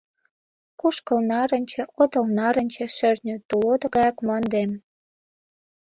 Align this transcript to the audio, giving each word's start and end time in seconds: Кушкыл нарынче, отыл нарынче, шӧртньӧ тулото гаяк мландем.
Кушкыл 0.79 1.19
нарынче, 1.31 1.81
отыл 2.01 2.25
нарынче, 2.37 2.85
шӧртньӧ 2.97 3.35
тулото 3.49 3.87
гаяк 3.95 4.17
мландем. 4.23 4.71